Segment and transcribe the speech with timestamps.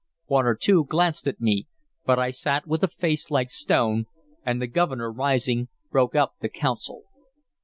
[0.25, 1.67] One or two glanced at me,
[2.07, 4.07] but I sat with a face like stone,
[4.43, 7.03] and the Governor, rising, broke up the council.